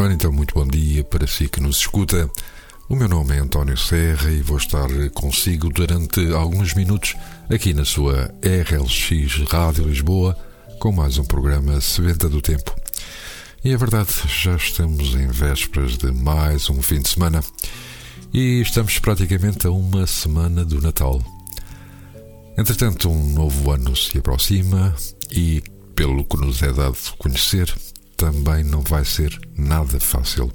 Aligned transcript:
Ora 0.00 0.14
então, 0.14 0.32
muito 0.32 0.54
bom 0.54 0.66
dia 0.66 1.04
para 1.04 1.26
si 1.26 1.46
que 1.46 1.60
nos 1.60 1.76
escuta. 1.76 2.30
O 2.88 2.96
meu 2.96 3.06
nome 3.06 3.36
é 3.36 3.38
António 3.38 3.76
Serra 3.76 4.30
e 4.30 4.40
vou 4.40 4.56
estar 4.56 4.88
consigo 5.12 5.68
durante 5.68 6.32
alguns 6.32 6.72
minutos 6.72 7.14
aqui 7.50 7.74
na 7.74 7.84
sua 7.84 8.34
RLX 8.42 9.46
Rádio 9.46 9.84
Lisboa 9.84 10.34
com 10.78 10.90
mais 10.90 11.18
um 11.18 11.24
programa 11.24 11.82
Seventa 11.82 12.30
do 12.30 12.40
Tempo. 12.40 12.74
E 13.62 13.72
é 13.72 13.76
verdade, 13.76 14.08
já 14.26 14.56
estamos 14.56 15.14
em 15.14 15.26
vésperas 15.26 15.98
de 15.98 16.10
mais 16.10 16.70
um 16.70 16.80
fim 16.80 17.02
de 17.02 17.10
semana 17.10 17.44
e 18.32 18.62
estamos 18.62 18.98
praticamente 19.00 19.66
a 19.66 19.70
uma 19.70 20.06
semana 20.06 20.64
do 20.64 20.80
Natal. 20.80 21.22
Entretanto, 22.56 23.10
um 23.10 23.34
novo 23.34 23.70
ano 23.70 23.94
se 23.94 24.16
aproxima 24.16 24.96
e, 25.30 25.62
pelo 25.94 26.24
que 26.24 26.38
nos 26.38 26.62
é 26.62 26.72
dado 26.72 26.96
conhecer, 27.18 27.70
também 28.20 28.62
não 28.62 28.82
vai 28.82 29.02
ser 29.02 29.34
nada 29.56 29.98
fácil. 29.98 30.52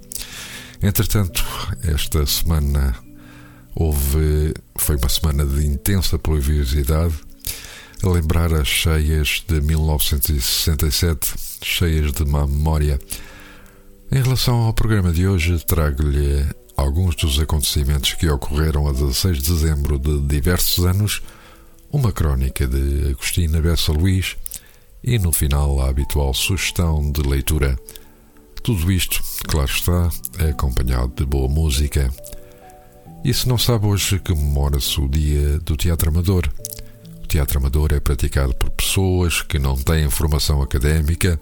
Entretanto, 0.83 1.43
esta 1.81 2.23
semana 2.27 2.95
houve 3.73 4.53
foi 4.77 4.95
uma 4.97 5.09
semana 5.09 5.43
de 5.43 5.65
intensa 5.65 6.19
pluviosidade 6.19 7.15
a 8.03 8.07
lembrar 8.07 8.53
as 8.53 8.67
cheias 8.67 9.43
de 9.47 9.59
1967, 9.61 11.33
cheias 11.63 12.11
de 12.13 12.23
má 12.23 12.45
memória. 12.45 12.99
Em 14.11 14.21
relação 14.21 14.57
ao 14.57 14.73
programa 14.73 15.11
de 15.11 15.27
hoje, 15.27 15.57
trago-lhe 15.65 16.45
alguns 16.77 17.15
dos 17.15 17.39
acontecimentos 17.39 18.13
que 18.13 18.29
ocorreram 18.29 18.87
a 18.87 18.91
16 18.91 19.41
de 19.41 19.51
dezembro 19.51 19.97
de 19.97 20.21
diversos 20.21 20.85
anos, 20.85 21.23
uma 21.91 22.11
crónica 22.11 22.67
de 22.67 23.09
Agostina 23.09 23.59
Bessa 23.59 23.91
Luís 23.91 24.37
e, 25.05 25.19
no 25.19 25.31
final, 25.31 25.79
a 25.79 25.89
habitual 25.89 26.33
sugestão 26.33 27.11
de 27.11 27.21
leitura. 27.21 27.77
Tudo 28.63 28.91
isto, 28.91 29.21
claro 29.47 29.69
está, 29.69 30.09
é 30.39 30.49
acompanhado 30.49 31.13
de 31.15 31.25
boa 31.25 31.47
música. 31.47 32.11
E 33.23 33.31
se 33.31 33.47
não 33.47 33.57
sabe 33.57 33.85
hoje 33.85 34.19
que 34.19 34.33
comemora-se 34.33 34.99
o 34.99 35.07
Dia 35.07 35.59
do 35.59 35.77
Teatro 35.77 36.09
Amador, 36.09 36.49
teatro 37.35 37.59
amador 37.59 37.91
é 37.91 37.99
praticado 37.99 38.55
por 38.55 38.69
pessoas 38.69 39.41
que 39.41 39.59
não 39.59 39.75
têm 39.75 40.09
formação 40.09 40.61
académica 40.61 41.37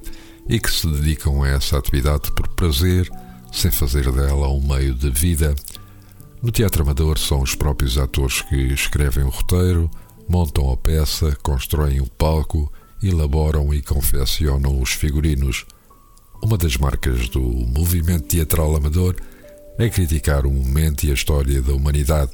e 0.50 0.60
que 0.60 0.72
se 0.72 0.88
dedicam 0.88 1.44
a 1.44 1.50
essa 1.50 1.78
atividade 1.78 2.32
por 2.32 2.48
prazer, 2.50 3.08
sem 3.52 3.70
fazer 3.70 4.12
dela 4.12 4.48
um 4.48 4.60
meio 4.60 4.96
de 4.96 5.12
vida. 5.12 5.54
No 6.42 6.52
teatro 6.52 6.82
amador 6.82 7.20
são 7.20 7.42
os 7.42 7.54
próprios 7.54 7.98
atores 7.98 8.42
que 8.42 8.56
escrevem 8.56 9.24
o 9.24 9.30
roteiro, 9.30 9.90
montam 10.28 10.72
a 10.72 10.76
peça, 10.76 11.38
constroem 11.44 12.02
o 12.02 12.08
palco, 12.08 12.74
elaboram 13.10 13.74
e 13.74 13.82
confeccionam 13.82 14.82
os 14.82 14.92
figurinos. 14.92 15.66
Uma 16.42 16.58
das 16.58 16.78
marcas 16.78 17.30
do 17.30 17.42
movimento 17.42 18.28
teatral 18.28 18.76
amador 18.76 19.16
é 19.78 19.90
criticar 19.90 20.46
o 20.46 20.52
momento 20.52 21.06
e 21.06 21.12
a 21.12 21.14
história 21.14 21.62
da 21.62 21.74
humanidade 21.74 22.32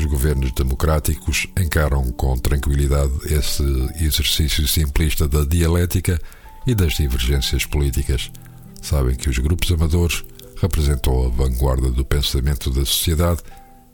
os 0.00 0.06
governos 0.06 0.50
democráticos 0.52 1.46
encaram 1.58 2.10
com 2.12 2.34
tranquilidade 2.38 3.12
esse 3.26 3.62
exercício 4.02 4.66
simplista 4.66 5.28
da 5.28 5.44
dialética 5.44 6.18
e 6.66 6.74
das 6.74 6.94
divergências 6.94 7.66
políticas. 7.66 8.30
Sabem 8.80 9.14
que 9.14 9.28
os 9.28 9.36
grupos 9.36 9.70
amadores 9.70 10.24
representam 10.58 11.26
a 11.26 11.28
vanguarda 11.28 11.90
do 11.90 12.02
pensamento 12.02 12.70
da 12.70 12.82
sociedade 12.86 13.42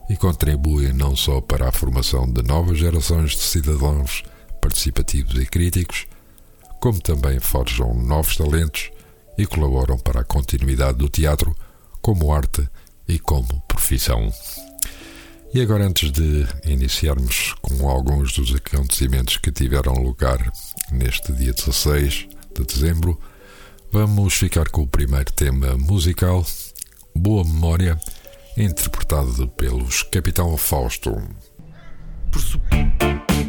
e 0.09 0.17
contribuem 0.17 0.93
não 0.93 1.17
só 1.17 1.41
para 1.41 1.69
a 1.69 1.73
formação 1.73 2.31
de 2.33 2.41
novas 2.41 2.79
gerações 2.79 3.33
de 3.33 3.43
cidadãos 3.43 4.23
participativos 4.67 5.41
e 5.41 5.47
críticos, 5.47 6.07
como 6.81 7.01
também 7.01 7.39
forjam 7.39 7.95
novos 7.95 8.37
talentos 8.37 8.91
e 9.39 9.47
colaboram 9.47 9.97
para 9.97 10.23
a 10.23 10.25
continuidade 10.25 10.99
do 10.99 11.09
teatro 11.09 11.57
como 12.03 12.33
arte 12.33 12.69
e 13.07 13.19
como 13.21 13.63
profissão. 13.69 14.33
E 15.55 15.61
agora, 15.61 15.87
antes 15.87 16.11
de 16.11 16.45
iniciarmos 16.65 17.55
com 17.63 17.89
alguns 17.89 18.33
dos 18.33 18.53
acontecimentos 18.55 19.37
que 19.37 19.53
tiveram 19.53 19.95
lugar 19.95 20.53
neste 20.91 21.33
dia 21.33 21.53
16 21.53 22.27
de 22.53 22.65
dezembro, 22.65 23.21
vamos 23.93 24.35
ficar 24.35 24.69
com 24.69 24.83
o 24.83 24.89
primeiro 24.89 25.33
tema 25.33 25.77
musical, 25.79 26.45
Boa 27.15 27.45
Memória, 27.45 27.99
interpretado 28.57 29.47
pelos 29.49 30.03
Capitão 30.03 30.57
Fausto. 30.57 31.13
Por 32.33 33.46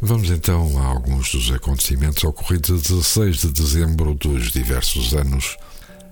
Vamos 0.00 0.30
então 0.30 0.78
a 0.78 0.86
alguns 0.86 1.30
dos 1.30 1.52
acontecimentos 1.52 2.24
ocorridos 2.24 2.70
a 2.70 2.94
16 2.94 3.36
de 3.42 3.52
dezembro 3.52 4.14
dos 4.14 4.50
diversos 4.50 5.14
anos. 5.14 5.56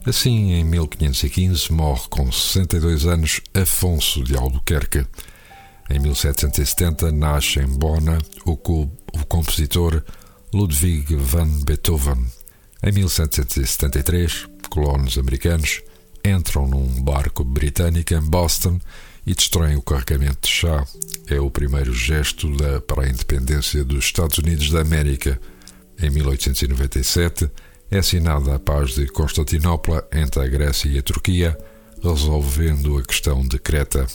Assim, 0.06 0.52
em 0.52 0.64
1515, 0.64 1.72
morre 1.72 2.02
com 2.08 2.30
62 2.30 3.04
anos 3.06 3.40
Afonso 3.52 4.22
de 4.22 4.36
Albuquerque. 4.36 5.04
Em 5.90 5.98
1770, 5.98 7.10
nasce 7.10 7.58
em 7.58 7.66
Bona 7.66 8.18
o 8.44 8.56
compositor 9.26 10.02
Ludwig 10.54 11.16
van 11.16 11.48
Beethoven. 11.64 12.26
Em 12.82 12.92
1773, 12.92 14.46
colonos 14.70 15.18
americanos 15.18 15.82
entram 16.24 16.66
num 16.66 17.02
barco 17.02 17.42
britânico 17.42 18.14
em 18.14 18.20
Boston 18.20 18.78
e 19.26 19.34
destroem 19.34 19.76
o 19.76 19.82
carregamento 19.82 20.40
de 20.42 20.48
chá. 20.48 20.84
É 21.26 21.40
o 21.40 21.50
primeiro 21.50 21.92
gesto 21.94 22.54
da, 22.56 22.80
para 22.80 23.04
a 23.04 23.08
independência 23.08 23.84
dos 23.84 24.04
Estados 24.04 24.38
Unidos 24.38 24.70
da 24.70 24.80
América. 24.80 25.40
Em 26.02 26.10
1897 26.10 27.50
é 27.90 27.98
assinada 27.98 28.54
a 28.54 28.58
paz 28.58 28.94
de 28.94 29.06
Constantinopla 29.06 30.06
entre 30.12 30.42
a 30.42 30.46
Grécia 30.46 30.88
e 30.88 30.98
a 30.98 31.02
Turquia, 31.02 31.58
resolvendo 32.02 32.98
a 32.98 33.02
questão 33.02 33.46
de 33.46 33.58
Creta. 33.58 34.06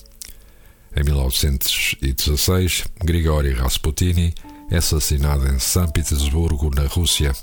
Em 0.96 1.04
1916, 1.04 2.86
Grigori 3.04 3.54
Rasputini 3.54 4.34
é 4.72 4.78
assassinado 4.78 5.48
em 5.48 5.60
São 5.60 5.88
Petersburgo, 5.88 6.74
na 6.74 6.88
Rússia. 6.88 7.34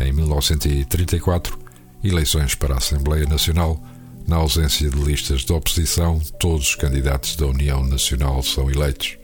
Em 0.00 0.12
1934, 0.12 1.58
eleições 2.02 2.54
para 2.54 2.74
a 2.74 2.78
Assembleia 2.78 3.26
Nacional 3.26 3.82
na 4.30 4.36
ausência 4.36 4.88
de 4.88 4.96
listas 4.96 5.40
de 5.40 5.52
oposição, 5.52 6.20
todos 6.38 6.68
os 6.68 6.74
candidatos 6.76 7.34
da 7.34 7.48
União 7.48 7.82
Nacional 7.82 8.40
são 8.44 8.70
eleitos. 8.70 9.18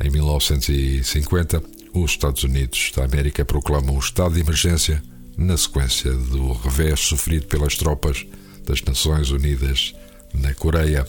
Em 0.00 0.08
1950, 0.10 1.60
os 1.92 2.12
Estados 2.12 2.44
Unidos 2.44 2.92
da 2.94 3.04
América 3.04 3.44
proclamam 3.44 3.96
o 3.96 3.98
estado 3.98 4.34
de 4.34 4.40
emergência 4.40 5.02
na 5.36 5.56
sequência 5.56 6.12
do 6.12 6.52
revés 6.52 7.00
sofrido 7.00 7.48
pelas 7.48 7.74
tropas 7.74 8.24
das 8.64 8.80
Nações 8.82 9.32
Unidas 9.32 9.92
na 10.32 10.54
Coreia. 10.54 11.04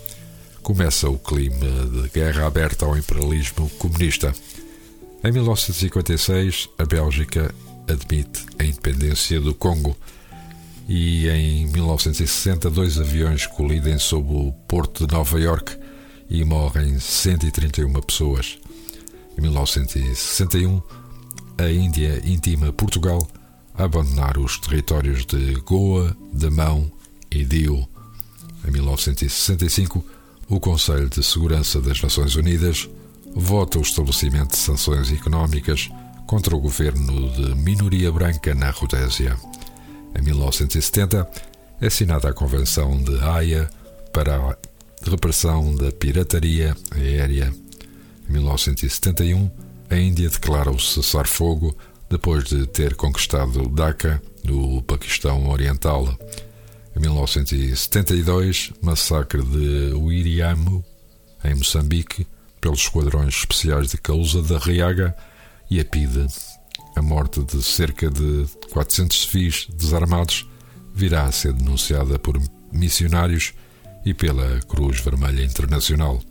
Começa 0.63 1.07
o 1.07 1.19
clima 1.19 1.85
de 1.85 2.09
guerra 2.09 2.47
aberta 2.47 2.83
ao 2.87 2.97
imperialismo 2.97 3.69
comunista. 3.77 4.33
Em 5.23 5.31
1956, 5.31 6.67
a 6.79 6.85
Bélgica 6.85 7.53
admite 7.87 8.43
a 8.57 8.63
independência 8.63 9.39
do 9.39 9.53
Congo 9.53 9.95
e 10.87 11.27
em 11.29 11.67
1960 11.67 12.69
dois 12.69 12.99
aviões 12.99 13.47
colidem 13.47 13.97
sob 13.97 14.33
o 14.33 14.51
porto 14.67 15.07
de 15.07 15.13
Nova 15.13 15.39
York 15.39 15.77
e 16.29 16.43
morrem 16.43 16.99
131 16.99 17.91
pessoas. 18.01 18.57
Em 19.37 19.41
1961, 19.41 20.81
a 21.57 21.69
Índia 21.69 22.21
intima 22.25 22.73
Portugal 22.73 23.27
a 23.75 23.83
abandonar 23.83 24.37
os 24.37 24.57
territórios 24.57 25.25
de 25.25 25.53
Goa, 25.61 26.15
Damão 26.31 26.91
e 27.31 27.43
Dio. 27.43 27.87
Em 28.67 28.71
1965, 28.71 30.05
o 30.47 30.59
Conselho 30.59 31.09
de 31.09 31.23
Segurança 31.23 31.81
das 31.81 32.01
Nações 32.01 32.35
Unidas 32.35 32.89
vota 33.35 33.79
o 33.79 33.81
estabelecimento 33.81 34.51
de 34.51 34.57
sanções 34.57 35.11
económicas 35.11 35.89
contra 36.27 36.55
o 36.55 36.59
governo 36.59 37.29
de 37.31 37.55
minoria 37.55 38.11
branca 38.11 38.53
na 38.53 38.69
Rodésia. 38.69 39.37
Em 40.15 40.21
1970, 40.21 41.27
é 41.81 41.87
assinada 41.87 42.29
a 42.29 42.33
Convenção 42.33 43.01
de 43.01 43.17
Haia 43.19 43.69
para 44.13 44.35
a 44.37 44.57
repressão 45.09 45.75
da 45.75 45.91
pirataria 45.91 46.75
aérea. 46.91 47.53
Em 48.29 48.33
1971, 48.33 49.51
a 49.89 49.95
Índia 49.97 50.29
declara 50.29 50.71
o 50.71 50.79
cessar-fogo 50.79 51.75
depois 52.09 52.43
de 52.45 52.65
ter 52.67 52.95
conquistado 52.95 53.67
Dhaka, 53.69 54.21
no 54.43 54.81
Paquistão 54.83 55.49
Oriental. 55.49 56.07
Em 56.95 56.99
1972, 56.99 58.71
massacre 58.81 59.41
de 59.41 59.93
Uiriamu, 59.95 60.83
em 61.43 61.55
Moçambique, 61.55 62.27
pelos 62.61 62.81
esquadrões 62.81 63.35
especiais 63.35 63.89
de 63.89 63.97
Causa 63.97 64.41
da 64.41 64.57
Riaga 64.57 65.15
e 65.69 65.79
a 65.79 65.85
PIDE 65.85 66.27
a 66.95 67.01
morte 67.01 67.41
de 67.43 67.61
cerca 67.61 68.09
de 68.09 68.45
400 68.71 69.21
civis 69.23 69.67
desarmados 69.75 70.47
virá 70.93 71.23
a 71.23 71.31
ser 71.31 71.53
denunciada 71.53 72.19
por 72.19 72.39
missionários 72.71 73.53
e 74.05 74.13
pela 74.13 74.59
Cruz 74.61 74.99
Vermelha 74.99 75.43
Internacional. 75.43 76.21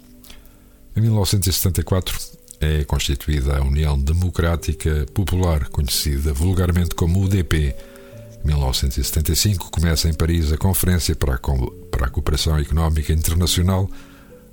Em 0.95 1.00
1974 1.00 2.19
é 2.61 2.85
constituída 2.85 3.59
a 3.59 3.62
União 3.62 3.99
Democrática 3.99 5.07
Popular, 5.12 5.69
conhecida 5.69 6.33
vulgarmente 6.33 6.95
como 6.95 7.21
UDP. 7.25 7.75
Em 8.45 8.47
1975 8.47 9.71
começa 9.71 10.09
em 10.09 10.14
Paris 10.14 10.52
a 10.52 10.57
Conferência 10.57 11.16
para 11.16 11.35
a, 11.35 11.38
para 11.90 12.07
a 12.07 12.11
Cooperação 12.11 12.59
Económica 12.59 13.12
Internacional, 13.12 13.90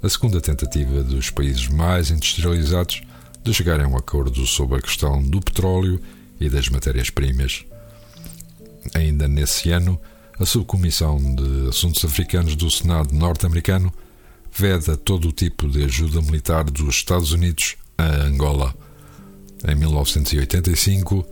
a 0.02 0.10
segunda 0.10 0.42
tentativa 0.42 1.04
dos 1.04 1.30
países 1.30 1.68
mais 1.68 2.10
industrializados 2.10 3.02
de 3.50 3.56
chegarem 3.56 3.86
a 3.86 3.90
um 3.90 3.98
acordo 3.98 4.46
sobre 4.46 4.78
a 4.78 4.82
questão 4.82 5.22
do 5.24 5.42
petróleo 5.42 6.00
e 6.40 6.48
das 6.50 6.70
matérias-primas. 6.70 7.66
Ainda 8.94 9.28
nesse 9.28 9.72
ano, 9.72 10.00
a 10.40 10.46
Subcomissão 10.46 11.18
de 11.36 11.70
Assuntos 11.70 12.06
Africanos 12.06 12.56
do 12.56 12.70
Senado 12.70 13.14
norte-americano 13.14 13.92
veda 14.56 14.96
todo 14.96 15.30
o 15.30 15.32
tipo 15.32 15.68
de 15.68 15.84
ajuda 15.84 16.22
militar 16.22 16.64
dos 16.66 16.96
Estados 16.96 17.32
Unidos 17.32 17.76
a 17.98 18.06
Angola. 18.24 18.74
Em 19.68 19.76
1985, 19.76 21.26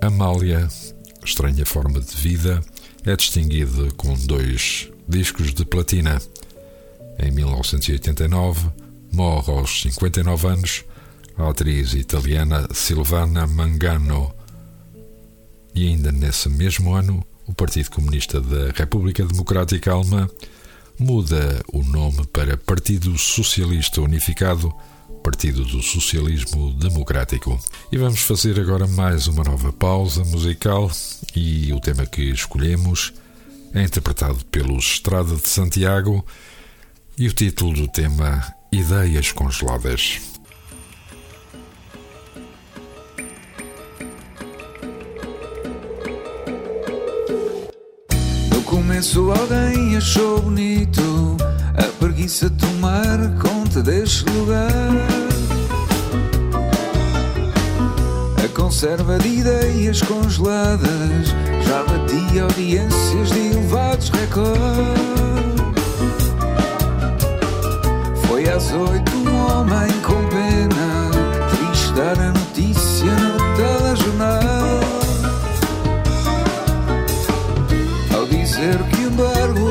Amália, 0.00 0.66
Estranha 1.22 1.66
Forma 1.66 2.00
de 2.00 2.16
Vida, 2.16 2.62
é 3.04 3.14
distinguida 3.14 3.90
com 3.96 4.14
dois 4.14 4.88
discos 5.06 5.52
de 5.52 5.64
platina. 5.64 6.20
Em 7.18 7.30
1989, 7.30 8.70
morre 9.12 9.52
aos 9.52 9.82
59 9.82 10.48
anos 10.48 10.84
a 11.40 11.50
atriz 11.50 11.94
italiana 11.94 12.68
Silvana 12.72 13.46
Mangano. 13.46 14.34
E 15.74 15.88
ainda 15.88 16.12
nesse 16.12 16.48
mesmo 16.48 16.94
ano, 16.94 17.24
o 17.46 17.54
Partido 17.54 17.90
Comunista 17.90 18.40
da 18.40 18.70
República 18.74 19.24
Democrática 19.24 19.92
Alemã 19.92 20.28
muda 20.98 21.62
o 21.72 21.82
nome 21.82 22.26
para 22.26 22.56
Partido 22.56 23.16
Socialista 23.16 24.00
Unificado, 24.00 24.72
Partido 25.22 25.64
do 25.64 25.82
Socialismo 25.82 26.72
Democrático. 26.74 27.58
E 27.90 27.96
vamos 27.96 28.20
fazer 28.20 28.60
agora 28.60 28.86
mais 28.86 29.26
uma 29.26 29.44
nova 29.44 29.72
pausa 29.72 30.24
musical 30.24 30.90
e 31.34 31.72
o 31.72 31.80
tema 31.80 32.06
que 32.06 32.22
escolhemos 32.22 33.12
é 33.72 33.82
interpretado 33.82 34.44
pelos 34.46 34.84
Estrada 34.84 35.36
de 35.36 35.48
Santiago 35.48 36.24
e 37.16 37.28
o 37.28 37.32
título 37.32 37.72
do 37.72 37.88
tema 37.88 38.54
Ideias 38.72 39.32
Congeladas. 39.32 40.29
Começo 48.70 49.32
alguém 49.32 49.96
achou 49.96 50.40
bonito 50.42 51.36
a 51.76 51.82
preguiça 51.98 52.48
tomar 52.50 53.18
conta 53.40 53.82
deste 53.82 54.24
lugar. 54.30 54.70
A 58.44 58.48
conserva 58.56 59.18
de 59.18 59.40
ideias 59.40 60.00
congeladas 60.02 61.34
já 61.66 61.82
batia 61.82 62.44
audiências 62.44 63.30
de 63.30 63.40
elevados 63.40 64.08
recordes. 64.10 64.60
Foi 68.28 68.48
às 68.48 68.72
oito 68.72 69.16
um 69.16 69.46
homem 69.46 69.90
com 70.02 70.28
pena, 70.28 71.10
triste 71.50 71.92
dar 71.94 72.20
a 72.20 72.39
dizer 78.60 78.82
que 78.90 79.02
embargo 79.04 79.69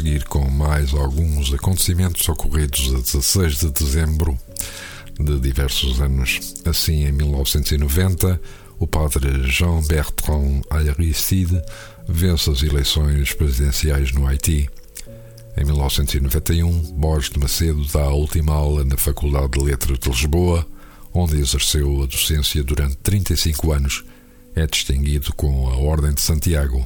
prosseguir 0.00 0.24
com 0.28 0.50
mais 0.50 0.94
alguns 0.94 1.52
acontecimentos 1.52 2.26
ocorridos 2.26 2.94
a 2.94 3.00
16 3.00 3.60
de 3.60 3.70
dezembro 3.70 4.38
de 5.18 5.38
diversos 5.38 6.00
anos. 6.00 6.54
Assim, 6.64 7.04
em 7.04 7.12
1990, 7.12 8.40
o 8.78 8.86
padre 8.86 9.46
Jean 9.50 9.82
Bertrand 9.82 10.62
Aristide 10.70 11.60
vence 12.08 12.48
as 12.48 12.62
eleições 12.62 13.34
presidenciais 13.34 14.12
no 14.12 14.26
Haiti. 14.26 14.70
Em 15.56 15.64
1991, 15.64 16.94
Borges 16.94 17.30
de 17.30 17.38
Macedo 17.38 17.84
dá 17.92 18.04
a 18.04 18.14
última 18.14 18.54
aula 18.54 18.84
na 18.84 18.96
Faculdade 18.96 19.50
de 19.50 19.60
Letras 19.60 19.98
de 19.98 20.08
Lisboa, 20.08 20.66
onde 21.12 21.38
exerceu 21.38 22.02
a 22.02 22.06
docência 22.06 22.64
durante 22.64 22.96
35 22.96 23.72
anos. 23.72 24.04
É 24.54 24.66
distinguido 24.66 25.34
com 25.34 25.68
a 25.68 25.76
Ordem 25.76 26.14
de 26.14 26.22
Santiago. 26.22 26.82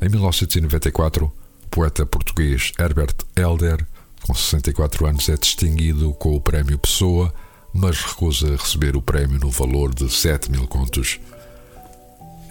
Em 0.00 0.08
1994, 0.08 1.26
o 1.26 1.43
poeta 1.74 2.06
português 2.06 2.70
Herbert 2.78 3.16
Helder, 3.34 3.84
com 4.22 4.32
64 4.32 5.06
anos, 5.06 5.28
é 5.28 5.36
distinguido 5.36 6.14
com 6.14 6.36
o 6.36 6.40
Prémio 6.40 6.78
Pessoa, 6.78 7.34
mas 7.72 8.00
recusa 8.00 8.54
receber 8.54 8.96
o 8.96 9.02
prémio 9.02 9.40
no 9.40 9.50
valor 9.50 9.92
de 9.92 10.08
7 10.08 10.52
mil 10.52 10.68
contos. 10.68 11.18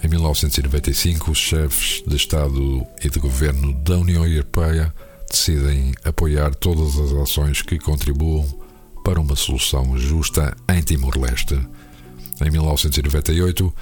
Em 0.02 0.08
1995, 0.08 1.30
os 1.30 1.38
chefes 1.38 2.04
de 2.06 2.14
Estado 2.14 2.86
e 3.02 3.08
de 3.08 3.18
Governo 3.18 3.72
da 3.72 3.96
União 3.96 4.26
Europeia 4.26 4.94
decidem 5.30 5.94
apoiar 6.04 6.54
todas 6.54 6.98
as 6.98 7.10
ações 7.12 7.62
que 7.62 7.78
contribuam 7.78 8.46
para 9.02 9.18
uma 9.18 9.36
solução 9.36 9.96
justa 9.96 10.54
em 10.68 10.82
Timor-Leste. 10.82 11.58
Em 12.44 12.50
1998, 12.50 13.72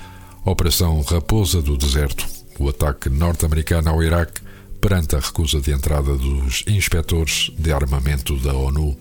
a 0.47 0.51
Operação 0.53 1.03
Raposa 1.03 1.61
do 1.61 1.77
Deserto, 1.77 2.29
o 2.61 2.69
ataque 2.69 3.11
norte-americano 3.11 3.91
ao 3.91 4.01
Iraque 4.05 4.52
perante 4.83 5.15
a 5.15 5.21
recusa 5.21 5.61
de 5.61 5.71
entrada 5.71 6.17
dos 6.17 6.65
inspectores 6.67 7.53
de 7.57 7.73
armamento 7.73 8.37
da 8.41 8.53
ONU. 8.53 8.99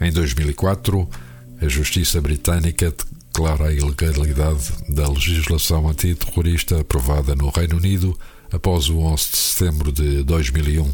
Em 0.00 0.10
2004, 0.10 1.08
a 1.60 1.68
Justiça 1.68 2.20
Britânica 2.20 2.92
declara 3.28 3.68
a 3.68 3.72
ilegalidade 3.72 4.72
da 4.88 5.08
legislação 5.08 5.88
antiterrorista 5.88 6.80
aprovada 6.80 7.36
no 7.36 7.48
Reino 7.50 7.76
Unido 7.76 8.18
após 8.50 8.88
o 8.88 8.98
11 8.98 9.30
de 9.30 9.36
setembro 9.36 9.92
de 9.92 10.24
2001. 10.24 10.92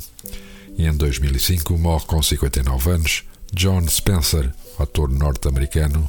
E 0.76 0.86
em 0.86 0.94
2005 0.94 1.78
morre 1.78 2.04
com 2.04 2.22
59 2.22 2.90
anos 2.90 3.24
John 3.54 3.88
Spencer, 3.88 4.52
ator 4.78 5.08
norte-americano 5.08 6.06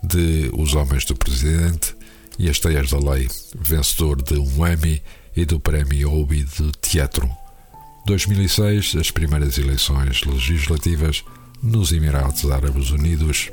de 0.00 0.48
Os 0.56 0.76
Homens 0.76 1.04
do 1.04 1.16
Presidente 1.16 1.92
e 2.38 2.48
As 2.48 2.60
Teias 2.60 2.88
da 2.88 3.00
Lei, 3.00 3.28
vencedor 3.58 4.22
de 4.22 4.38
um 4.38 4.64
Emmy 4.64 5.02
e 5.36 5.44
do 5.44 5.60
Prémio 5.60 6.12
Obie 6.12 6.44
de 6.44 6.72
Teatro. 6.80 7.30
2006, 8.06 8.96
as 8.96 9.10
primeiras 9.10 9.58
eleições 9.58 10.22
legislativas 10.24 11.22
nos 11.62 11.92
Emirados 11.92 12.50
Árabes 12.50 12.90
Unidos. 12.90 13.50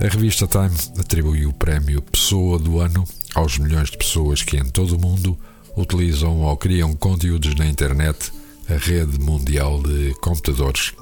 A 0.00 0.08
revista 0.08 0.46
Time 0.46 0.74
atribuiu 0.98 1.50
o 1.50 1.54
prémio 1.54 2.00
Pessoa 2.00 2.58
do 2.58 2.80
Ano 2.80 3.06
aos 3.34 3.58
milhões 3.58 3.90
de 3.90 3.98
pessoas 3.98 4.42
que 4.42 4.56
em 4.56 4.64
todo 4.64 4.96
o 4.96 4.98
mundo 4.98 5.38
utilizam 5.76 6.40
ou 6.40 6.56
criam 6.56 6.94
conteúdos 6.94 7.54
na 7.54 7.66
internet, 7.66 8.32
a 8.68 8.76
rede 8.76 9.18
mundial 9.20 9.82
de 9.82 10.14
computadores. 10.20 10.94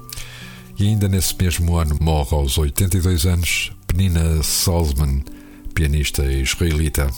E 0.77 0.87
ainda 0.87 1.07
nesse 1.07 1.33
mesmo 1.41 1.77
ano 1.77 1.97
morre 2.01 2.35
aos 2.35 2.57
82 2.57 3.25
anos 3.25 3.71
Penina 3.87 4.43
Salzman, 4.43 5.23
pianista 5.73 6.25
israelita. 6.25 7.09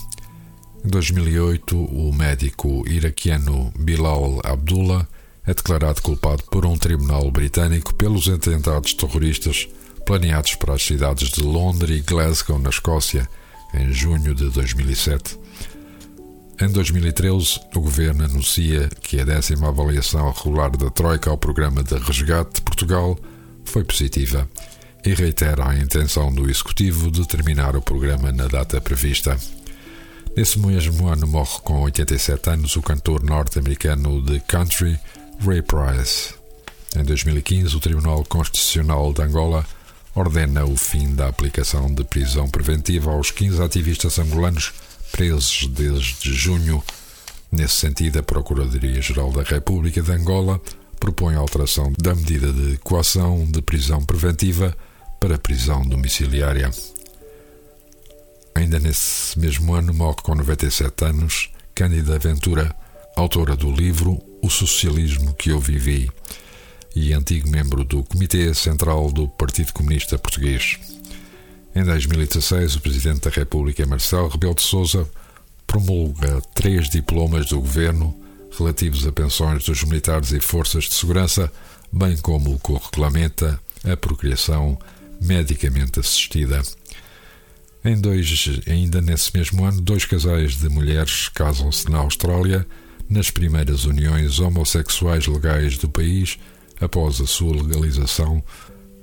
Em 0.84 0.88
2008, 0.88 1.76
o 1.76 2.12
médico 2.12 2.84
iraquiano 2.88 3.72
Bilal 3.78 4.40
Abdullah 4.44 5.06
é 5.46 5.52
declarado 5.52 6.00
culpado 6.02 6.44
por 6.44 6.64
um 6.64 6.76
tribunal 6.76 7.30
britânico 7.30 7.94
pelos 7.94 8.28
atentados 8.28 8.94
terroristas 8.94 9.68
planeados 10.06 10.54
para 10.54 10.74
as 10.74 10.82
cidades 10.82 11.30
de 11.30 11.42
Londres 11.42 11.98
e 11.98 12.02
Glasgow, 12.02 12.58
na 12.58 12.70
Escócia, 12.70 13.28
em 13.74 13.92
junho 13.92 14.34
de 14.34 14.48
2007. 14.50 15.38
Em 16.60 16.68
2013, 16.68 17.60
o 17.74 17.80
governo 17.80 18.24
anuncia 18.24 18.88
que 19.00 19.20
a 19.20 19.24
décima 19.24 19.68
avaliação 19.68 20.30
regular 20.30 20.76
da 20.76 20.90
Troika 20.90 21.30
ao 21.30 21.38
programa 21.38 21.82
de 21.82 21.94
resgate 21.96 22.54
de 22.54 22.60
Portugal 22.62 23.18
foi 23.64 23.84
positiva 23.84 24.48
e 25.04 25.14
reitera 25.14 25.68
a 25.68 25.78
intenção 25.78 26.32
do 26.32 26.50
Executivo 26.50 27.10
de 27.10 27.26
terminar 27.26 27.76
o 27.76 27.82
programa 27.82 28.32
na 28.32 28.48
data 28.48 28.80
prevista. 28.80 29.38
Nesse 30.36 30.58
mesmo 30.58 31.08
ano 31.08 31.26
morre 31.26 31.58
com 31.64 31.80
87 31.82 32.50
anos 32.50 32.76
o 32.76 32.82
cantor 32.82 33.22
norte-americano 33.22 34.22
de 34.22 34.40
country 34.40 34.98
Ray 35.40 35.62
Price. 35.62 36.34
Em 36.96 37.04
2015, 37.04 37.76
o 37.76 37.80
Tribunal 37.80 38.24
Constitucional 38.24 39.12
de 39.12 39.22
Angola 39.22 39.66
ordena 40.14 40.64
o 40.64 40.76
fim 40.76 41.14
da 41.14 41.28
aplicação 41.28 41.92
de 41.92 42.04
prisão 42.04 42.48
preventiva 42.48 43.10
aos 43.10 43.30
15 43.30 43.62
ativistas 43.62 44.18
angolanos 44.18 44.72
presos 45.10 45.66
desde 45.68 46.32
junho. 46.32 46.82
Nesse 47.50 47.74
sentido, 47.74 48.18
a 48.18 48.22
Procuradoria-Geral 48.22 49.32
da 49.32 49.42
República 49.42 50.02
de 50.02 50.12
Angola 50.12 50.60
propõe 51.00 51.34
a 51.34 51.38
alteração 51.38 51.92
da 51.98 52.14
medida 52.14 52.52
de 52.52 52.76
coação 52.78 53.44
de 53.44 53.62
prisão 53.62 54.04
preventiva 54.04 54.76
para 55.20 55.38
prisão 55.38 55.82
domiciliária. 55.82 56.70
Ainda 58.68 58.80
nesse 58.80 59.38
mesmo 59.38 59.72
ano 59.72 59.94
morre 59.94 60.18
com 60.22 60.34
97 60.34 61.02
anos 61.06 61.48
Cândida 61.74 62.18
Ventura, 62.18 62.76
autora 63.16 63.56
do 63.56 63.72
livro 63.72 64.20
O 64.42 64.50
Socialismo 64.50 65.32
que 65.32 65.48
eu 65.48 65.58
vivi 65.58 66.12
e 66.94 67.14
antigo 67.14 67.48
membro 67.48 67.82
do 67.82 68.04
Comitê 68.04 68.52
Central 68.52 69.10
do 69.10 69.26
Partido 69.26 69.72
Comunista 69.72 70.18
Português. 70.18 70.78
Em 71.74 71.82
2016, 71.82 72.76
o 72.76 72.80
Presidente 72.82 73.20
da 73.20 73.30
República, 73.30 73.86
Marcelo 73.86 74.28
Rebelo 74.28 74.54
de 74.54 74.60
Sousa, 74.60 75.08
promulga 75.66 76.42
três 76.54 76.90
diplomas 76.90 77.46
do 77.46 77.60
Governo 77.62 78.14
relativos 78.58 79.06
a 79.06 79.10
pensões 79.10 79.64
dos 79.64 79.82
militares 79.82 80.30
e 80.32 80.40
forças 80.40 80.84
de 80.84 80.94
segurança, 80.94 81.50
bem 81.90 82.18
como 82.18 82.52
o 82.52 82.58
que 82.58 82.74
regulamenta 82.74 83.58
a 83.90 83.96
procriação 83.96 84.78
medicamente 85.22 86.00
assistida. 86.00 86.60
Em 87.88 87.98
dois, 87.98 88.60
ainda 88.66 89.00
nesse 89.00 89.34
mesmo 89.34 89.64
ano, 89.64 89.80
dois 89.80 90.04
casais 90.04 90.58
de 90.58 90.68
mulheres 90.68 91.30
casam-se 91.30 91.90
na 91.90 91.96
Austrália 91.96 92.66
nas 93.08 93.30
primeiras 93.30 93.86
uniões 93.86 94.40
homossexuais 94.40 95.26
legais 95.26 95.78
do 95.78 95.88
país 95.88 96.38
após 96.78 97.18
a 97.18 97.26
sua 97.26 97.54
legalização 97.54 98.44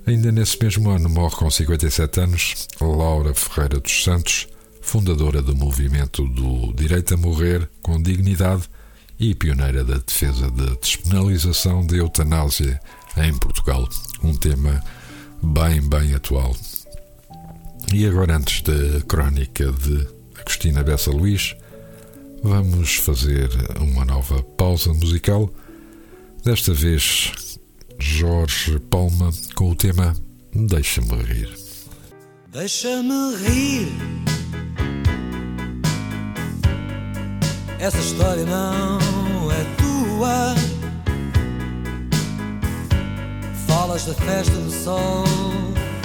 Ainda 0.05 0.31
nesse 0.31 0.61
mesmo 0.61 0.91
ano 0.91 1.09
morre 1.09 1.35
com 1.35 1.49
57 1.49 2.19
anos 2.19 2.67
Laura 2.79 3.33
Ferreira 3.33 3.79
dos 3.79 4.03
Santos, 4.03 4.47
fundadora 4.79 5.41
do 5.41 5.55
movimento 5.55 6.23
do 6.27 6.71
direito 6.73 7.15
a 7.15 7.17
morrer 7.17 7.67
com 7.81 7.99
dignidade 7.99 8.69
e 9.19 9.33
pioneira 9.33 9.83
da 9.83 9.97
defesa 9.97 10.51
da 10.51 10.75
despenalização 10.75 11.83
da 11.87 11.95
eutanásia 11.97 12.79
em 13.17 13.35
Portugal, 13.35 13.89
um 14.21 14.35
tema 14.35 14.79
bem, 15.41 15.81
bem 15.81 16.13
atual. 16.13 16.55
E 17.93 18.05
agora, 18.05 18.37
antes 18.37 18.61
da 18.61 19.01
crónica 19.07 19.71
de 19.71 20.07
Agostina 20.39 20.83
Bessa 20.83 21.11
Luís, 21.11 21.55
vamos 22.43 22.95
fazer 22.95 23.49
uma 23.79 24.03
nova 24.03 24.43
pausa 24.43 24.93
musical. 24.93 25.49
Desta 26.43 26.73
vez 26.73 27.31
Jorge 27.99 28.79
Palma 28.79 29.31
com 29.55 29.71
o 29.71 29.75
tema 29.75 30.15
Deixa-me 30.53 31.15
rir. 31.23 31.49
Deixa-me 32.51 33.35
rir. 33.37 33.91
Essa 37.79 37.99
história 37.99 38.45
não 38.45 39.51
é 39.51 39.63
tua. 39.77 40.55
Falas 43.67 44.05
da 44.05 44.13
festa 44.13 44.53
do 44.53 44.71
sol 44.71 45.25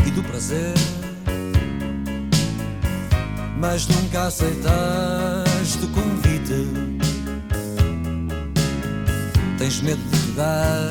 e 0.07 0.11
do 0.11 0.23
prazer, 0.25 0.75
mas 3.61 3.87
nunca 3.87 4.27
aceitaste 4.27 5.85
o 5.85 5.89
convite. 5.89 6.67
Tens 9.59 9.81
medo 9.83 10.03
de 10.11 10.19
te 10.19 10.33
dar 10.33 10.89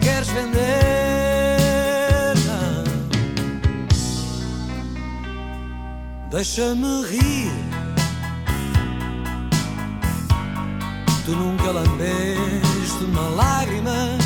queres 0.00 0.28
vender. 0.28 0.62
Não. 2.46 2.84
Deixa-me 6.30 7.04
rir. 7.06 7.52
Tu 11.24 11.30
nunca 11.32 11.70
lambeste 11.70 13.04
uma 13.04 13.28
lágrima. 13.28 14.21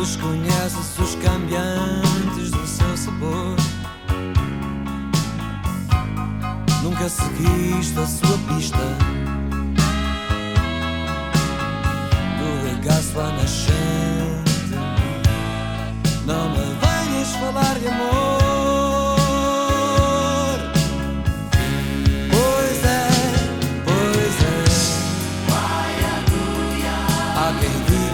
Desconheces 0.00 0.98
os 0.98 1.14
cambiantes 1.16 2.50
do 2.50 2.66
seu 2.66 2.96
sabor. 2.96 3.54
Nunca 6.82 7.06
seguiste 7.06 7.98
a 7.98 8.06
sua 8.06 8.38
pista. 8.48 8.78
regaço 12.64 13.20
à 13.20 13.30
nascente. 13.32 14.74
Não 16.24 16.48
me 16.48 16.64
venhas 16.80 17.32
falar 17.36 17.78
de 17.78 17.88
amor. 17.88 18.38
Pois 22.30 22.84
é, 22.84 23.08
pois 23.84 24.44
é. 24.44 24.60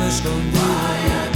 Escondido 0.09 1.36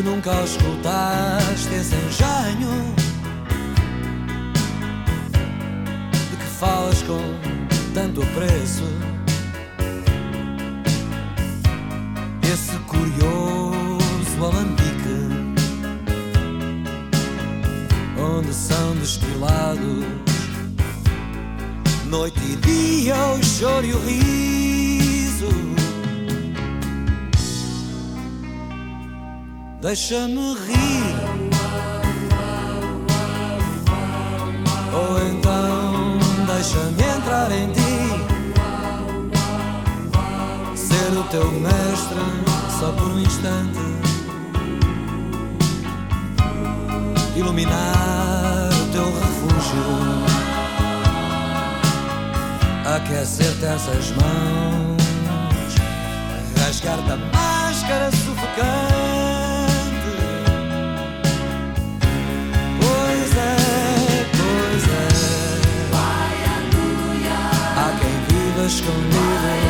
Tu 0.00 0.06
nunca 0.06 0.32
escutaste 0.44 1.74
esse 1.74 1.94
engenho 1.94 2.94
de 6.30 6.36
que 6.38 6.46
falas 6.58 7.02
com 7.02 7.20
tanto 7.92 8.22
apreço. 8.22 8.84
Esse 12.50 12.78
curioso 12.86 14.42
alambique 14.42 15.68
onde 18.18 18.54
são 18.54 18.96
destilados 18.96 20.06
noite 22.06 22.40
e 22.42 22.56
dia 22.56 23.16
o 23.34 23.44
choro 23.44 23.84
e 23.84 23.92
o 23.92 23.98
riso. 24.06 25.69
Deixa-me 29.80 30.54
rir. 30.66 31.16
Ou 34.92 35.28
então 35.28 36.18
deixa-me 36.46 37.02
entrar 37.16 37.50
em 37.52 37.72
ti. 37.72 37.80
Ser 40.76 41.18
o 41.18 41.22
teu 41.30 41.50
mestre 41.52 42.18
só 42.78 42.92
por 42.92 43.08
um 43.08 43.20
instante. 43.20 43.90
iluminar 47.40 48.68
o 48.72 48.92
teu 48.92 49.04
refúgio, 49.04 49.84
aquecer-te 52.96 53.64
essas 53.64 54.10
mãos, 54.12 55.02
rasgar-te 56.58 57.12
a 57.12 57.16
máscara 57.16 58.10
sufocante. 58.10 59.49
just 68.70 68.84
gonna. 68.84 69.69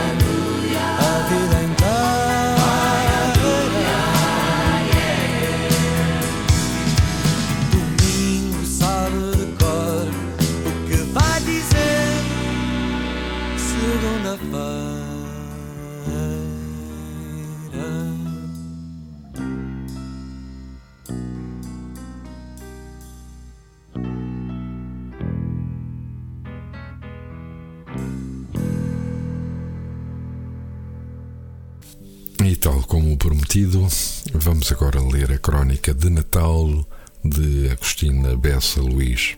Vamos 34.41 34.73
agora 34.73 35.03
ler 35.03 35.31
a 35.33 35.39
crónica 35.39 35.93
de 35.93 36.09
Natal 36.09 36.87
de 37.23 37.69
Agostina 37.71 38.35
Bessa 38.35 38.81
Luís. 38.81 39.37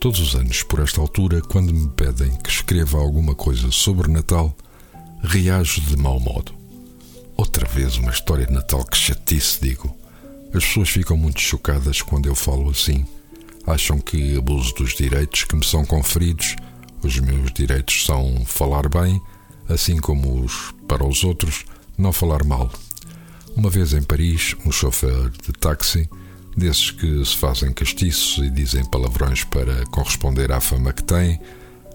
Todos 0.00 0.18
os 0.18 0.34
anos, 0.34 0.64
por 0.64 0.80
esta 0.80 1.00
altura, 1.00 1.40
quando 1.40 1.72
me 1.72 1.88
pedem 1.90 2.34
que 2.38 2.50
escreva 2.50 2.98
alguma 2.98 3.36
coisa 3.36 3.70
sobre 3.70 4.10
Natal, 4.10 4.52
reajo 5.22 5.80
de 5.82 5.96
mau 5.96 6.18
modo. 6.18 6.52
Outra 7.36 7.68
vez 7.68 7.96
uma 7.98 8.10
história 8.10 8.46
de 8.46 8.52
Natal 8.52 8.84
que 8.84 8.96
chatice, 8.96 9.60
digo. 9.62 9.94
As 10.52 10.64
pessoas 10.64 10.88
ficam 10.88 11.16
muito 11.16 11.40
chocadas 11.40 12.02
quando 12.02 12.26
eu 12.26 12.34
falo 12.34 12.70
assim. 12.70 13.06
Acham 13.64 14.00
que 14.00 14.36
abuso 14.36 14.74
dos 14.74 14.94
direitos 14.94 15.44
que 15.44 15.54
me 15.54 15.64
são 15.64 15.84
conferidos. 15.86 16.56
Os 17.00 17.16
meus 17.20 17.52
direitos 17.52 18.04
são 18.04 18.44
falar 18.44 18.88
bem, 18.88 19.22
assim 19.68 19.98
como 19.98 20.44
os 20.44 20.74
para 20.88 21.06
os 21.06 21.22
outros 21.22 21.64
não 21.96 22.12
falar 22.12 22.42
mal. 22.42 22.70
Uma 23.56 23.68
vez 23.68 23.92
em 23.92 24.02
Paris, 24.02 24.54
um 24.64 24.70
chofer 24.70 25.30
de 25.30 25.52
táxi, 25.52 26.08
desses 26.56 26.90
que 26.90 27.24
se 27.24 27.36
fazem 27.36 27.72
castiços 27.72 28.44
e 28.44 28.50
dizem 28.50 28.84
palavrões 28.84 29.44
para 29.44 29.84
corresponder 29.86 30.52
à 30.52 30.60
fama 30.60 30.92
que 30.92 31.02
têm, 31.02 31.40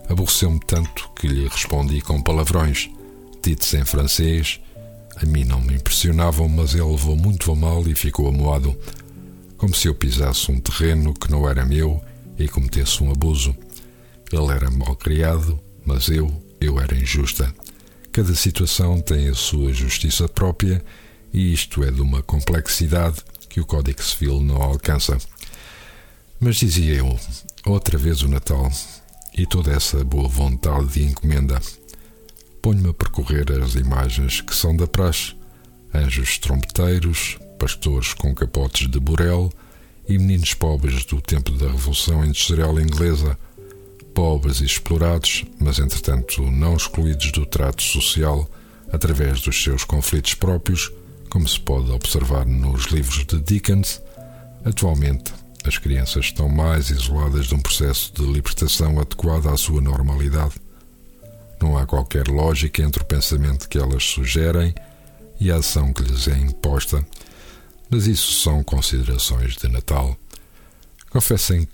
aborreceu-me 0.09 0.59
tanto 0.59 1.09
que 1.15 1.27
lhe 1.27 1.47
respondi 1.47 2.01
com 2.01 2.21
palavrões, 2.21 2.89
ditos 3.41 3.73
em 3.73 3.85
francês. 3.85 4.59
A 5.17 5.25
mim 5.25 5.43
não 5.45 5.61
me 5.61 5.75
impressionavam, 5.75 6.47
mas 6.47 6.73
ele 6.73 6.83
levou 6.83 7.15
muito 7.15 7.51
a 7.51 7.55
mal 7.55 7.87
e 7.87 7.95
ficou 7.95 8.27
amoado, 8.27 8.77
como 9.57 9.73
se 9.73 9.87
eu 9.87 9.95
pisasse 9.95 10.51
um 10.51 10.59
terreno 10.59 11.13
que 11.13 11.31
não 11.31 11.49
era 11.49 11.65
meu 11.65 12.01
e 12.37 12.47
cometesse 12.47 13.01
um 13.01 13.11
abuso. 13.11 13.55
Ele 14.31 14.51
era 14.51 14.69
mal 14.69 14.95
criado, 14.95 15.59
mas 15.85 16.09
eu, 16.09 16.29
eu 16.59 16.79
era 16.79 16.95
injusta. 16.95 17.53
Cada 18.11 18.35
situação 18.35 18.99
tem 18.99 19.29
a 19.29 19.33
sua 19.33 19.71
justiça 19.73 20.27
própria 20.27 20.83
e 21.35 21.51
isto 21.51 21.83
é 21.83 21.91
de 21.91 21.99
uma 21.99 22.23
complexidade 22.23 23.17
que 23.49 23.59
o 23.59 23.65
Código 23.65 24.01
Civil 24.01 24.39
não 24.39 24.55
alcança. 24.55 25.17
Mas 26.39 26.55
dizia 26.55 26.93
eu, 26.95 27.19
outra 27.65 27.97
vez 27.97 28.21
o 28.21 28.29
Natal 28.29 28.71
e 29.37 29.45
toda 29.45 29.73
essa 29.73 30.01
boa 30.05 30.29
vontade 30.29 30.93
de 30.93 31.03
encomenda. 31.03 31.61
Ponho-me 32.61 32.91
a 32.91 32.93
percorrer 32.93 33.51
as 33.61 33.75
imagens 33.75 34.39
que 34.39 34.55
são 34.55 34.77
da 34.77 34.87
praxe: 34.87 35.35
anjos 35.93 36.37
trompeteiros, 36.37 37.37
pastores 37.59 38.13
com 38.13 38.33
capotes 38.33 38.89
de 38.89 38.97
burel 38.97 39.51
e 40.07 40.17
meninos 40.17 40.53
pobres 40.53 41.03
do 41.03 41.19
tempo 41.19 41.51
da 41.51 41.69
Revolução 41.69 42.23
Industrial 42.23 42.79
Inglesa, 42.79 43.37
pobres 44.13 44.61
e 44.61 44.65
explorados, 44.65 45.43
mas 45.59 45.79
entretanto 45.79 46.49
não 46.49 46.77
excluídos 46.77 47.33
do 47.33 47.45
trato 47.45 47.83
social 47.83 48.49
através 48.89 49.41
dos 49.41 49.61
seus 49.61 49.83
conflitos 49.83 50.33
próprios 50.33 50.93
como 51.35 51.49
se 51.49 51.59
pode 51.59 51.91
observar 51.91 52.45
nos 52.45 52.85
livros 52.85 53.25
de 53.25 53.41
Dickens, 53.41 54.01
atualmente 54.63 55.33
as 55.65 55.77
crianças 55.77 56.27
estão 56.27 56.47
mais 56.47 56.89
isoladas 56.89 57.47
de 57.47 57.55
um 57.55 57.59
processo 57.59 58.13
de 58.13 58.21
libertação 58.23 58.97
adequado 59.01 59.47
à 59.47 59.57
sua 59.57 59.81
normalidade. 59.81 60.53
Não 61.61 61.77
há 61.77 61.85
qualquer 61.85 62.29
lógica 62.29 62.81
entre 62.81 63.03
o 63.03 63.05
pensamento 63.05 63.67
que 63.67 63.77
elas 63.77 64.01
sugerem 64.05 64.73
e 65.37 65.51
a 65.51 65.57
ação 65.57 65.91
que 65.91 66.03
lhes 66.03 66.25
é 66.29 66.37
imposta, 66.37 67.05
mas 67.89 68.07
isso 68.07 68.31
são 68.41 68.63
considerações 68.63 69.57
de 69.57 69.67
Natal. 69.67 70.15
Confessem 71.09 71.67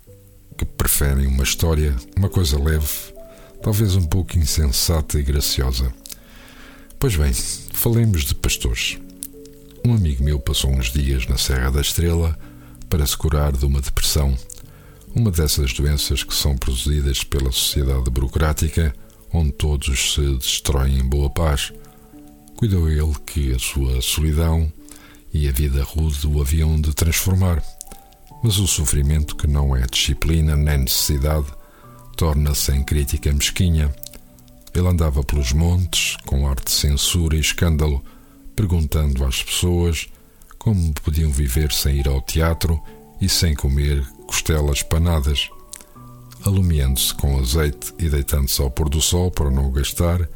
que 0.58 0.66
preferem 0.66 1.28
uma 1.28 1.44
história, 1.44 1.96
uma 2.18 2.30
coisa 2.30 2.58
leve, 2.58 3.14
talvez 3.62 3.96
um 3.96 4.08
pouco 4.08 4.40
insensata 4.40 5.20
e 5.20 5.22
graciosa. 5.22 5.94
Pois 6.98 7.16
bem, 7.16 7.32
falemos 7.32 8.24
de 8.24 8.34
pastores. 8.34 8.98
Um 9.84 9.96
amigo 9.96 10.24
meu 10.24 10.40
passou 10.40 10.70
uns 10.70 10.92
dias 10.92 11.26
na 11.26 11.40
Serra 11.40 11.72
da 11.72 11.82
Estrela 11.82 12.38
para 12.88 13.06
se 13.06 13.18
curar 13.18 13.52
de 13.52 13.66
uma 13.66 13.82
depressão, 13.82 14.38
uma 15.16 15.32
dessas 15.32 15.74
doenças 15.74 16.24
que 16.24 16.36
são 16.36 16.56
produzidas 16.56 17.24
pela 17.24 17.52
sociedade 17.52 18.08
burocrática, 18.12 18.94
onde 19.34 19.52
todos 19.54 20.14
se 20.14 20.36
destroem 20.36 21.00
em 21.00 21.04
boa 21.04 21.32
paz. 21.32 21.74
Cuidou 22.56 22.88
ele 22.90 23.16
que 23.26 23.54
a 23.54 23.60
sua 23.60 24.00
solidão 24.04 24.72
e 25.34 25.48
a 25.48 25.52
vida 25.52 25.84
rude 25.84 26.28
o 26.28 26.40
haviam 26.40 26.80
de 26.80 26.94
transformar. 26.94 27.64
Mas 28.44 28.60
o 28.60 28.68
sofrimento, 28.68 29.36
que 29.36 29.48
não 29.48 29.76
é 29.76 29.82
disciplina 29.88 30.56
nem 30.56 30.78
necessidade, 30.78 31.48
torna-se 32.16 32.72
em 32.72 32.84
crítica 32.84 33.34
mesquinha. 33.34 33.92
Ele 34.76 34.88
andava 34.88 35.24
pelos 35.24 35.54
montes, 35.54 36.18
com 36.26 36.48
ar 36.48 36.58
de 36.64 36.72
censura 36.72 37.36
e 37.36 37.40
escândalo, 37.40 38.04
perguntando 38.56 39.26
às 39.26 39.44
pessoas 39.44 40.08
como 40.58 40.94
podiam 40.94 41.32
viver 41.32 41.72
sem 41.72 41.98
ir 41.98 42.08
ao 42.08 42.22
teatro 42.22 42.82
e 43.20 43.28
sem 43.28 43.56
comer 43.56 44.06
costelas 44.28 44.84
panadas. 44.84 45.50
Alumiando-se 46.44 47.14
com 47.16 47.40
azeite 47.40 47.94
e 48.00 48.10
deitando-se 48.10 48.62
ao 48.62 48.70
pôr 48.70 48.90
do 48.90 49.02
sol 49.02 49.32
para 49.32 49.50
não 49.50 49.72
gastar, 49.72 50.28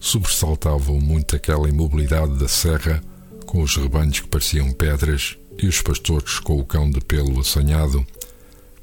sobressaltavam 0.00 1.00
muito 1.00 1.36
aquela 1.36 1.68
imobilidade 1.68 2.34
da 2.34 2.48
serra, 2.48 3.02
com 3.46 3.62
os 3.62 3.76
rebanhos 3.76 4.20
que 4.20 4.28
pareciam 4.28 4.72
pedras 4.72 5.36
e 5.56 5.66
os 5.66 5.80
pastores 5.80 6.38
com 6.38 6.58
o 6.58 6.64
cão 6.64 6.90
de 6.90 7.00
pelo 7.00 7.40
assanhado. 7.40 8.06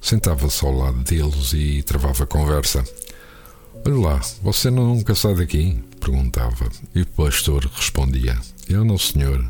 Sentava-se 0.02 0.66
ao 0.66 0.72
lado 0.72 1.00
deles 1.04 1.54
e 1.54 1.84
travava 1.84 2.26
conversa. 2.26 2.84
Olha 3.86 3.96
lá, 3.96 4.22
você 4.42 4.70
nunca 4.70 5.16
sai 5.16 5.36
daqui? 5.36 5.82
perguntava, 6.00 6.70
e 6.94 7.02
o 7.02 7.08
pastor 7.08 7.66
respondia: 7.76 8.40
Eu 8.70 8.84
não, 8.84 8.98
senhor. 8.98 9.44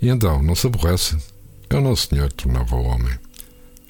E 0.00 0.08
então, 0.08 0.42
não 0.42 0.54
se 0.54 0.66
aborrece? 0.66 1.16
Eu 1.70 1.80
não, 1.80 1.94
senhor, 1.94 2.32
tornava 2.32 2.76
o 2.76 2.84
homem. 2.84 3.18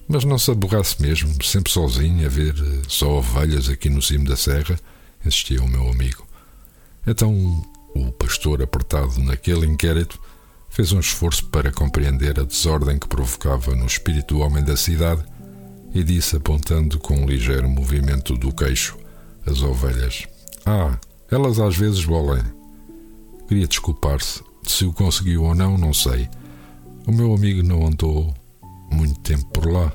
Mas 0.06 0.24
não 0.24 0.38
se 0.38 0.50
aborrece 0.50 1.00
mesmo, 1.00 1.42
sempre 1.42 1.72
sozinho, 1.72 2.26
a 2.26 2.28
ver 2.28 2.54
eh, 2.54 2.82
só 2.86 3.18
ovelhas 3.18 3.68
aqui 3.68 3.88
no 3.88 4.02
cimo 4.02 4.26
da 4.26 4.36
serra? 4.36 4.78
insistia 5.24 5.62
o 5.62 5.68
meu 5.68 5.88
amigo. 5.88 6.26
Então, 7.06 7.64
o 7.94 8.12
pastor, 8.12 8.62
apertado 8.62 9.20
naquele 9.20 9.66
inquérito, 9.66 10.20
fez 10.68 10.92
um 10.92 11.00
esforço 11.00 11.44
para 11.46 11.72
compreender 11.72 12.38
a 12.40 12.44
desordem 12.44 12.98
que 12.98 13.08
provocava 13.08 13.74
no 13.74 13.86
espírito 13.86 14.34
do 14.34 14.40
homem 14.40 14.64
da 14.64 14.76
cidade 14.76 15.24
e 15.94 16.02
disse, 16.02 16.36
apontando 16.36 16.98
com 16.98 17.14
um 17.14 17.26
ligeiro 17.26 17.68
movimento 17.68 18.36
do 18.36 18.52
queixo 18.52 18.96
as 19.46 19.62
ovelhas: 19.62 20.26
Ah, 20.64 20.98
elas 21.30 21.58
às 21.58 21.76
vezes 21.76 22.04
bolem. 22.04 22.42
Queria 23.52 23.68
desculpar-se. 23.68 24.42
Se 24.62 24.86
o 24.86 24.94
conseguiu 24.94 25.42
ou 25.42 25.54
não, 25.54 25.76
não 25.76 25.92
sei. 25.92 26.26
O 27.06 27.12
meu 27.12 27.34
amigo 27.34 27.62
não 27.62 27.86
andou 27.86 28.34
muito 28.90 29.20
tempo 29.20 29.44
por 29.48 29.70
lá. 29.70 29.92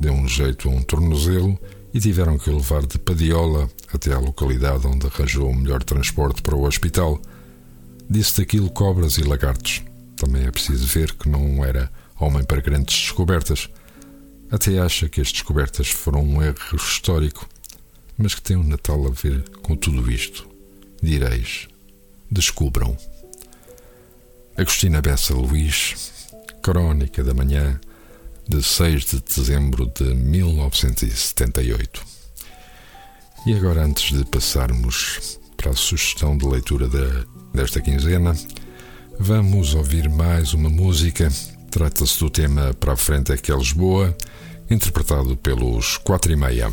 Deu 0.00 0.12
um 0.12 0.26
jeito 0.26 0.68
a 0.68 0.72
um 0.72 0.82
tornozelo 0.82 1.56
e 1.94 2.00
tiveram 2.00 2.36
que 2.36 2.50
o 2.50 2.56
levar 2.56 2.84
de 2.84 2.98
Padiola 2.98 3.70
até 3.94 4.12
à 4.12 4.18
localidade 4.18 4.84
onde 4.88 5.06
arranjou 5.06 5.48
o 5.48 5.54
melhor 5.54 5.84
transporte 5.84 6.42
para 6.42 6.56
o 6.56 6.64
hospital. 6.64 7.22
Disse 8.10 8.38
daquilo 8.38 8.68
cobras 8.68 9.16
e 9.16 9.22
lagartos. 9.22 9.80
Também 10.16 10.44
é 10.44 10.50
preciso 10.50 10.84
ver 10.84 11.14
que 11.14 11.28
não 11.28 11.64
era 11.64 11.92
homem 12.18 12.42
para 12.42 12.60
grandes 12.60 12.96
descobertas. 12.96 13.70
Até 14.50 14.76
acha 14.80 15.08
que 15.08 15.20
as 15.20 15.30
descobertas 15.30 15.86
foram 15.86 16.24
um 16.24 16.42
erro 16.42 16.74
histórico, 16.74 17.48
mas 18.16 18.34
que 18.34 18.42
tem 18.42 18.56
o 18.56 18.60
um 18.60 18.64
Natal 18.64 19.06
a 19.06 19.10
ver 19.10 19.48
com 19.62 19.76
tudo 19.76 20.10
isto 20.10 20.48
direis: 21.00 21.68
descubram. 22.30 22.96
Agostina 24.56 25.00
Bessa 25.00 25.34
Luís, 25.34 26.28
Crónica 26.62 27.22
da 27.22 27.32
Manhã, 27.32 27.80
de 28.48 28.62
6 28.62 29.04
de 29.04 29.20
dezembro 29.20 29.86
de 29.94 30.14
1978. 30.14 32.02
E 33.46 33.54
agora, 33.54 33.84
antes 33.84 34.16
de 34.16 34.24
passarmos 34.24 35.38
para 35.56 35.70
a 35.70 35.76
sugestão 35.76 36.36
de 36.36 36.46
leitura 36.46 36.88
de, 36.88 37.26
desta 37.54 37.80
quinzena, 37.80 38.34
vamos 39.18 39.74
ouvir 39.74 40.08
mais 40.08 40.54
uma 40.54 40.68
música. 40.68 41.30
Trata-se 41.70 42.18
do 42.18 42.30
tema 42.30 42.74
Para 42.74 42.94
a 42.94 42.96
Frente 42.96 43.32
é 43.32 43.36
que 43.36 43.52
é 43.52 43.56
Lisboa, 43.56 44.16
interpretado 44.70 45.36
pelos 45.36 45.96
Quatro 45.98 46.32
e 46.32 46.36
Meia. 46.36 46.72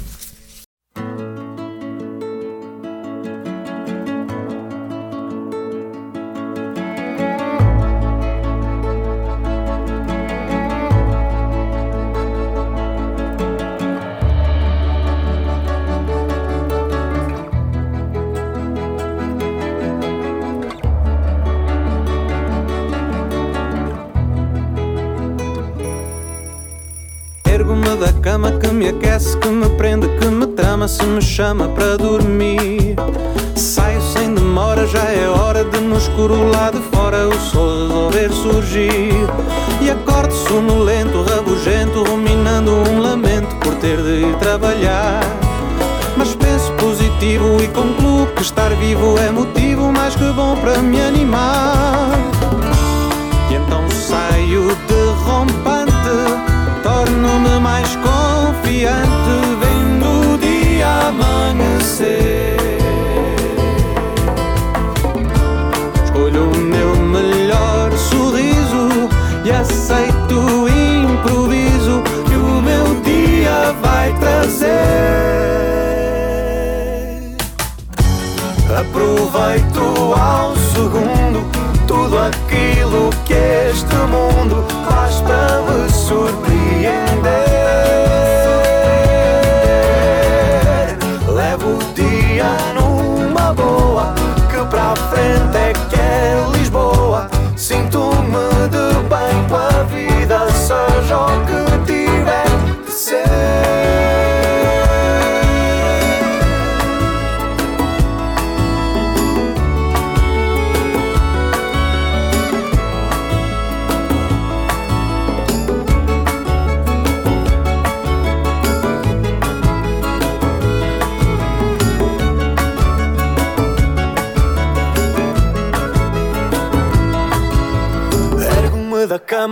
Me 31.15 31.21
chama 31.21 31.69
para 31.69 31.97
dormir. 31.97 32.95
Saio 33.55 34.01
sem 34.01 34.33
demora, 34.33 34.85
já 34.85 35.03
é 35.03 35.29
hora 35.29 35.63
de 35.63 35.79
no 35.79 35.97
escuro 35.97 36.49
lá 36.49 36.69
de 36.69 36.79
fora 36.93 37.29
o 37.29 37.39
sol 37.39 38.09
resolver 38.09 38.29
surgir. 38.33 39.13
E 39.81 39.89
acordo 39.89 40.33
sonolento, 40.33 41.23
rabugento, 41.23 42.03
ruminando 42.03 42.71
um 42.71 42.99
lamento 42.99 43.55
por 43.61 43.75
ter 43.75 44.01
de 44.01 44.27
ir 44.27 44.35
trabalhar. 44.39 45.21
Mas 46.17 46.35
penso 46.35 46.71
positivo 46.73 47.61
e 47.63 47.67
concluo 47.69 48.27
que 48.35 48.41
estar 48.41 48.69
vivo 48.75 49.17
é 49.17 49.31
motivo 49.31 49.93
mais 49.93 50.15
que 50.15 50.25
bom 50.33 50.57
para 50.57 50.81
me 50.81 51.01
animar. 51.01 52.24
você. 61.95 62.34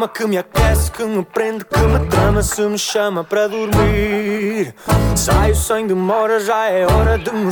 Cama, 0.03 0.07
que 0.07 0.27
me 0.27 0.37
aquece, 0.37 0.91
que 0.91 1.03
me 1.03 1.23
prende, 1.23 1.65
que 1.65 1.79
me 1.79 1.99
trama, 2.07 2.41
se 2.41 2.61
me 2.61 2.77
chama 2.77 3.23
para 3.23 3.47
dormir. 3.47 4.73
Saio 5.15 5.55
sem 5.55 5.87
demora, 5.87 6.39
já 6.39 6.69
é 6.69 6.85
hora 6.85 7.17
de 7.17 7.31
me 7.31 7.51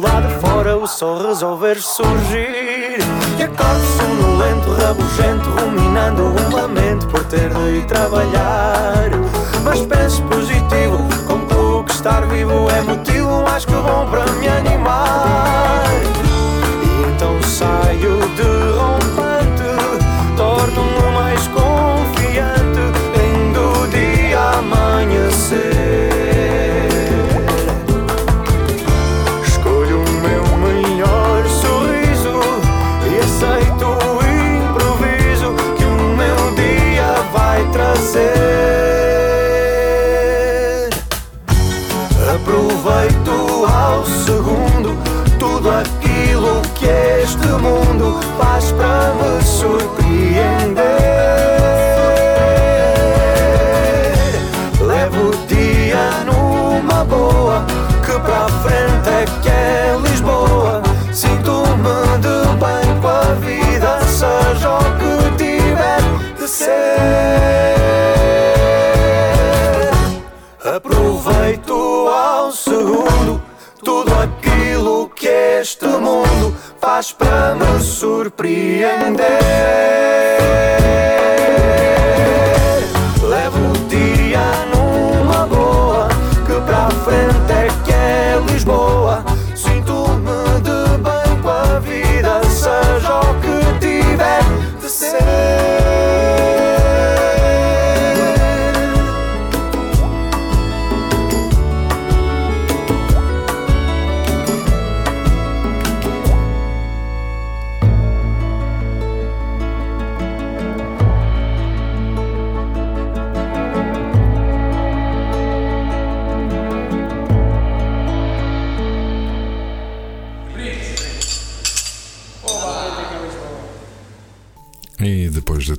lá 0.00 0.20
de 0.20 0.34
fora, 0.40 0.76
o 0.76 0.86
sol 0.86 1.26
resolver 1.26 1.76
surgir. 1.80 2.98
E 3.38 3.42
acordo 3.42 3.84
sonolento, 3.98 4.70
rabugento, 4.72 5.50
ruminando 5.50 6.22
um 6.22 6.54
lamento 6.54 7.06
por 7.08 7.24
ter 7.24 7.48
de 7.50 7.78
ir 7.78 7.84
trabalhar. 7.86 9.10
Mas 9.64 9.80
penso 9.82 10.22
positivo, 10.24 10.98
concluo 11.26 11.84
que 11.84 11.92
estar 11.92 12.26
vivo 12.26 12.68
é 12.70 12.82
motivo 12.82 13.42
mais 13.42 13.64
que 13.64 13.72
bom 13.72 14.06
para 14.10 14.24
me 14.32 14.48
animar. 14.48 15.81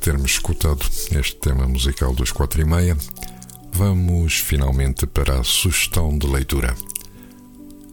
Termos 0.03 0.31
escutado 0.31 0.85
este 1.17 1.37
tema 1.37 1.65
musical 1.65 2.13
dos 2.13 2.29
quatro 2.29 2.61
e 2.61 2.65
meia, 2.65 2.97
vamos 3.71 4.33
finalmente 4.35 5.07
para 5.07 5.39
a 5.39 5.45
sugestão 5.45 6.17
de 6.17 6.27
leitura. 6.27 6.75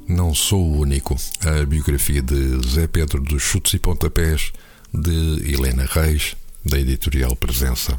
Não 0.08 0.34
sou 0.34 0.60
o 0.60 0.80
único. 0.80 1.14
A 1.40 1.64
biografia 1.64 2.20
de 2.20 2.68
Zé 2.68 2.88
Pedro 2.88 3.22
dos 3.22 3.40
Chutes 3.40 3.74
e 3.74 3.78
Pontapés, 3.78 4.52
de 4.92 5.52
Helena 5.52 5.86
Reis, 5.88 6.34
da 6.66 6.80
editorial 6.80 7.36
Presença. 7.36 7.96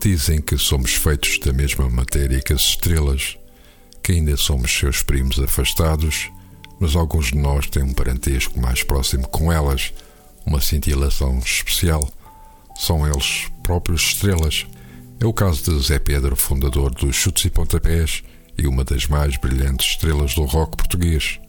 Dizem 0.00 0.40
que 0.40 0.56
somos 0.56 0.94
feitos 0.94 1.38
da 1.40 1.52
mesma 1.52 1.90
matéria 1.90 2.40
que 2.40 2.54
as 2.54 2.62
estrelas, 2.62 3.36
que 4.02 4.12
ainda 4.12 4.38
somos 4.38 4.72
seus 4.72 5.02
primos 5.02 5.38
afastados, 5.38 6.30
mas 6.80 6.96
alguns 6.96 7.26
de 7.26 7.36
nós 7.36 7.66
têm 7.66 7.82
um 7.82 7.92
parentesco 7.92 8.58
mais 8.58 8.82
próximo 8.82 9.28
com 9.28 9.52
elas, 9.52 9.92
uma 10.46 10.62
cintilação 10.62 11.38
especial. 11.40 12.10
São 12.76 13.06
eles 13.06 13.50
próprios 13.62 14.02
estrelas. 14.02 14.66
É 15.20 15.26
o 15.26 15.32
caso 15.32 15.62
de 15.62 15.86
Zé 15.86 15.98
Pedro, 15.98 16.36
fundador 16.36 16.94
dos 16.94 17.14
Chutes 17.14 17.44
e 17.44 17.50
Pontapés 17.50 18.22
e 18.58 18.66
uma 18.66 18.84
das 18.84 19.06
mais 19.06 19.36
brilhantes 19.36 19.90
estrelas 19.90 20.34
do 20.34 20.44
rock 20.44 20.76
português. 20.76 21.40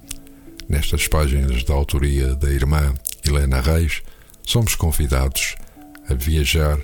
Nestas 0.68 1.08
páginas 1.08 1.64
da 1.64 1.74
autoria 1.74 2.36
da 2.36 2.50
irmã 2.50 2.94
Helena 3.26 3.62
Reis, 3.62 4.02
somos 4.44 4.76
convidados 4.76 5.56
a 6.10 6.14
viajar 6.14 6.80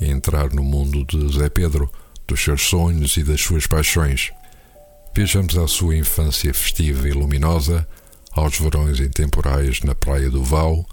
e 0.00 0.10
entrar 0.10 0.52
no 0.52 0.62
mundo 0.62 1.04
de 1.04 1.38
Zé 1.38 1.48
Pedro, 1.48 1.90
dos 2.26 2.42
seus 2.42 2.62
sonhos 2.62 3.16
e 3.16 3.22
das 3.22 3.40
suas 3.40 3.66
paixões. 3.66 4.32
Viajamos 5.14 5.56
à 5.56 5.68
sua 5.68 5.96
infância 5.96 6.52
festiva 6.54 7.08
e 7.08 7.12
luminosa, 7.12 7.86
aos 8.32 8.58
verões 8.58 8.98
intemporais 8.98 9.82
na 9.82 9.94
Praia 9.94 10.30
do 10.30 10.42
Val, 10.42 10.86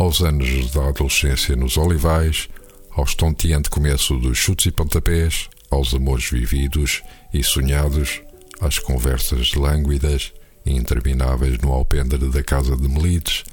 aos 0.00 0.22
anos 0.22 0.70
da 0.70 0.88
adolescência 0.88 1.54
nos 1.54 1.76
Olivais, 1.76 2.48
ao 2.92 3.04
estonteante 3.04 3.68
começo 3.68 4.16
dos 4.16 4.38
chutes 4.38 4.64
e 4.64 4.70
pontapés, 4.70 5.50
aos 5.70 5.92
amores 5.92 6.30
vividos 6.30 7.02
e 7.34 7.44
sonhados, 7.44 8.22
às 8.62 8.78
conversas 8.78 9.52
lânguidas 9.52 10.32
e 10.64 10.72
intermináveis 10.72 11.58
no 11.58 11.70
alpendre 11.70 12.30
da 12.30 12.42
Casa 12.42 12.74
de 12.78 12.88
Melides, 12.88 13.44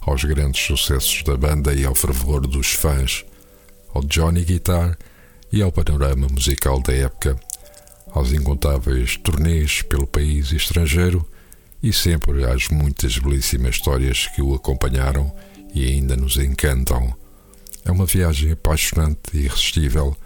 aos 0.00 0.22
grandes 0.22 0.64
sucessos 0.64 1.24
da 1.24 1.36
banda 1.36 1.74
e 1.74 1.84
ao 1.84 1.94
fervor 1.94 2.46
dos 2.46 2.68
fãs, 2.68 3.24
ao 3.92 4.00
Johnny 4.04 4.44
Guitar 4.44 4.96
e 5.52 5.60
ao 5.60 5.72
panorama 5.72 6.28
musical 6.28 6.80
da 6.80 6.94
época, 6.94 7.36
aos 8.12 8.32
incontáveis 8.32 9.16
turnês 9.16 9.82
pelo 9.82 10.06
país 10.06 10.52
e 10.52 10.56
estrangeiro 10.56 11.28
e 11.82 11.92
sempre 11.92 12.44
às 12.44 12.68
muitas 12.68 13.18
belíssimas 13.18 13.74
histórias 13.74 14.28
que 14.28 14.40
o 14.40 14.54
acompanharam 14.54 15.34
e 15.76 15.84
ainda 15.84 16.16
nos 16.16 16.38
encantam. 16.38 17.14
É 17.84 17.92
uma 17.92 18.06
viagem 18.06 18.50
apaixonante 18.50 19.20
e 19.34 19.44
irresistível, 19.44 20.16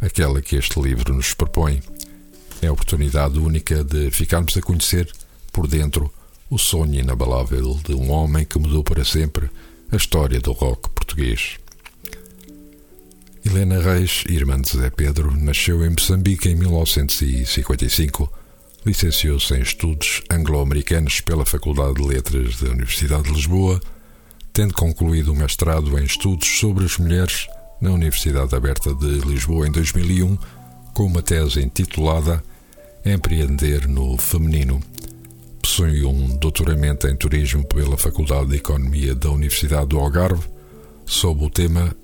aquela 0.00 0.40
que 0.40 0.54
este 0.54 0.80
livro 0.80 1.12
nos 1.12 1.34
propõe. 1.34 1.82
É 2.62 2.68
a 2.68 2.72
oportunidade 2.72 3.36
única 3.40 3.82
de 3.82 4.12
ficarmos 4.12 4.56
a 4.56 4.62
conhecer, 4.62 5.10
por 5.52 5.66
dentro, 5.66 6.08
o 6.48 6.56
sonho 6.56 7.00
inabalável 7.00 7.80
de 7.84 7.94
um 7.94 8.12
homem 8.12 8.44
que 8.44 8.60
mudou 8.60 8.84
para 8.84 9.04
sempre 9.04 9.50
a 9.90 9.96
história 9.96 10.38
do 10.38 10.52
rock 10.52 10.88
português. 10.90 11.56
Helena 13.44 13.82
Reis, 13.82 14.22
irmã 14.28 14.60
de 14.60 14.70
Zé 14.70 14.88
Pedro, 14.88 15.36
nasceu 15.36 15.84
em 15.84 15.90
Moçambique 15.90 16.48
em 16.48 16.54
1955. 16.54 18.32
Licenciou-se 18.86 19.52
em 19.52 19.62
Estudos 19.62 20.22
Anglo-Americanos 20.30 21.20
pela 21.20 21.44
Faculdade 21.44 21.94
de 21.94 22.02
Letras 22.02 22.60
da 22.60 22.70
Universidade 22.70 23.24
de 23.24 23.32
Lisboa, 23.32 23.80
tendo 24.52 24.74
concluído 24.74 25.32
o 25.32 25.36
mestrado 25.36 25.98
em 25.98 26.04
Estudos 26.04 26.46
sobre 26.58 26.84
as 26.84 26.98
Mulheres 26.98 27.46
na 27.80 27.90
Universidade 27.90 28.54
Aberta 28.54 28.94
de 28.94 29.20
Lisboa 29.20 29.66
em 29.66 29.72
2001, 29.72 30.36
com 30.92 31.06
uma 31.06 31.22
tese 31.22 31.60
intitulada 31.60 32.42
Empreender 33.04 33.88
no 33.88 34.16
Feminino. 34.18 34.80
Possui 35.60 36.04
um 36.04 36.36
doutoramento 36.36 37.08
em 37.08 37.16
Turismo 37.16 37.64
pela 37.64 37.96
Faculdade 37.96 38.50
de 38.50 38.56
Economia 38.56 39.14
da 39.14 39.30
Universidade 39.30 39.86
do 39.86 39.98
Algarve, 39.98 40.44
sob 41.06 41.44
o 41.44 41.50
tema 41.50 41.94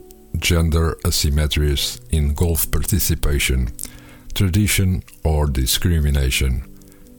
Gender 0.42 0.96
Asymmetries 1.04 2.00
in 2.10 2.32
Golf 2.32 2.66
Participation, 2.66 3.66
Tradition 4.32 5.00
or 5.22 5.50
Discrimination, 5.50 6.60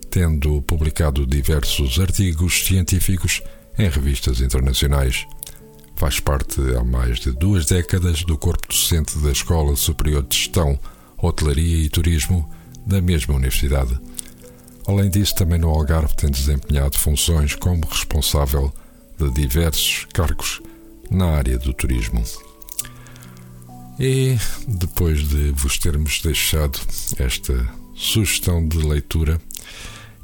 tendo 0.09 0.61
publicado 0.63 1.25
diversos 1.25 1.99
artigos 1.99 2.65
científicos 2.65 3.41
em 3.79 3.89
revistas 3.89 4.41
internacionais. 4.41 5.25
Faz 5.95 6.19
parte 6.19 6.59
há 6.77 6.83
mais 6.83 7.19
de 7.19 7.31
duas 7.31 7.65
décadas 7.65 8.23
do 8.23 8.37
corpo 8.37 8.67
docente 8.67 9.17
da 9.19 9.31
Escola 9.31 9.75
Superior 9.77 10.21
de 10.23 10.35
Gestão, 10.35 10.77
Hotelaria 11.17 11.85
e 11.85 11.89
Turismo 11.89 12.47
da 12.85 13.01
mesma 13.01 13.35
universidade. 13.35 13.97
Além 14.85 15.09
disso, 15.09 15.35
também 15.35 15.59
no 15.59 15.69
Algarve 15.69 16.15
tem 16.15 16.29
desempenhado 16.29 16.97
funções 16.97 17.55
como 17.55 17.85
responsável 17.85 18.73
de 19.17 19.29
diversos 19.31 20.05
cargos 20.13 20.61
na 21.09 21.37
área 21.37 21.57
do 21.57 21.73
turismo. 21.73 22.23
E 23.99 24.37
depois 24.67 25.27
de 25.27 25.51
vos 25.51 25.77
termos 25.77 26.21
deixado 26.21 26.79
esta 27.17 27.69
sugestão 27.95 28.67
de 28.67 28.77
leitura, 28.77 29.39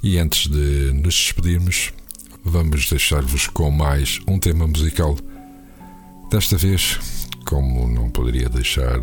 e 0.02 0.18
antes 0.18 0.48
de 0.48 0.91
nos 0.94 1.13
despedirmos, 1.13 1.91
vamos 2.45 2.88
deixar-vos 2.88 3.47
com 3.47 3.71
mais 3.71 4.19
um 4.27 4.38
tema 4.38 4.67
musical. 4.67 5.17
Desta 6.29 6.55
vez, 6.55 6.99
como 7.43 7.88
não 7.88 8.10
poderia 8.12 8.47
deixar 8.47 8.99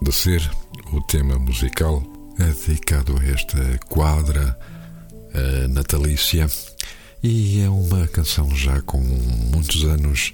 de 0.00 0.12
ser, 0.12 0.48
o 0.92 1.00
tema 1.00 1.36
musical 1.36 2.02
é 2.38 2.44
dedicado 2.44 3.18
a 3.18 3.24
esta 3.24 3.78
quadra 3.88 4.56
a 5.34 5.68
natalícia 5.68 6.48
e 7.20 7.60
é 7.62 7.68
uma 7.68 8.06
canção 8.06 8.54
já 8.54 8.80
com 8.82 9.00
muitos 9.00 9.84
anos 9.84 10.32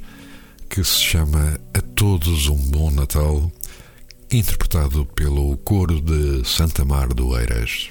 que 0.68 0.84
se 0.84 1.00
chama 1.00 1.58
A 1.72 1.80
Todos 1.80 2.46
um 2.46 2.56
Bom 2.56 2.90
Natal 2.90 3.50
interpretado 4.30 5.06
pelo 5.06 5.56
coro 5.58 5.98
de 5.98 6.46
Santa 6.46 6.84
Mar 6.84 7.08
do 7.08 7.36
Eiras. 7.38 7.88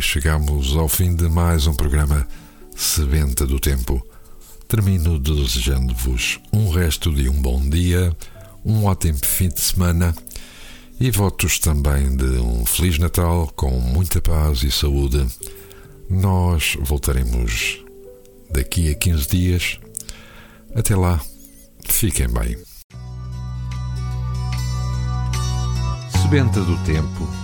Chegamos 0.00 0.76
ao 0.76 0.88
fim 0.88 1.16
de 1.16 1.28
mais 1.28 1.66
um 1.66 1.74
programa 1.74 2.24
Sebenta 2.76 3.44
do 3.44 3.58
Tempo. 3.58 4.06
Termino 4.68 5.18
desejando-vos 5.18 6.38
um 6.52 6.70
resto 6.70 7.12
de 7.12 7.28
um 7.28 7.42
bom 7.42 7.68
dia, 7.68 8.16
um 8.64 8.84
ótimo 8.84 9.18
fim 9.20 9.48
de 9.48 9.60
semana 9.60 10.14
e 11.00 11.10
votos 11.10 11.58
também 11.58 12.16
de 12.16 12.38
um 12.38 12.64
Feliz 12.64 13.00
Natal 13.00 13.52
com 13.56 13.72
muita 13.80 14.22
paz 14.22 14.62
e 14.62 14.70
saúde. 14.70 15.26
Nós 16.08 16.76
voltaremos 16.82 17.84
daqui 18.48 18.92
a 18.92 18.94
15 18.94 19.28
dias. 19.28 19.80
Até 20.72 20.94
lá, 20.94 21.20
fiquem 21.84 22.28
bem. 22.28 22.56
Sebenta 26.22 26.60
do 26.60 26.78
Tempo 26.84 27.43